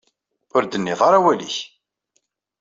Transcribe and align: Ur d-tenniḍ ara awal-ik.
Ur 0.55 0.63
d-tenniḍ 0.63 0.99
ara 1.07 1.17
awal-ik. 1.19 1.57